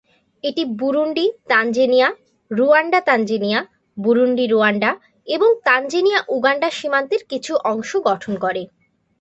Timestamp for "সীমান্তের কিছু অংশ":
6.71-7.91